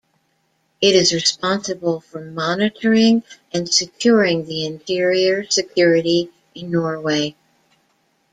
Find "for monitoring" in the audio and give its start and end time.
2.01-3.21